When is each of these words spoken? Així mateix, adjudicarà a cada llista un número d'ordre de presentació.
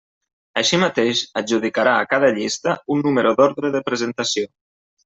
Així 0.61 0.79
mateix, 0.83 1.21
adjudicarà 1.41 1.95
a 1.99 2.09
cada 2.15 2.33
llista 2.39 2.77
un 2.97 3.07
número 3.09 3.39
d'ordre 3.39 3.75
de 3.79 3.85
presentació. 3.93 4.53